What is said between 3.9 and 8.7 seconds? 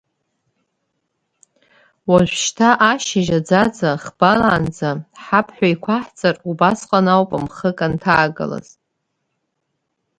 хбалаанӡа ҳаԥҳә еиқәаҳҵар, убасҟан ауп мхык анҭаагалаз!